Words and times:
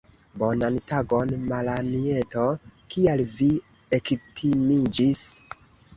Bonan 0.43 0.77
tagon, 0.91 1.33
Malanjeto, 1.51 2.47
kial 2.95 3.23
vi 3.35 3.51
ektimiĝis? 3.99 5.25